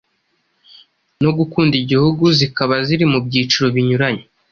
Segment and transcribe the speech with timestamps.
[1.23, 4.23] no gukunda igihugu, zikaba ziri mu byiciro binyuranye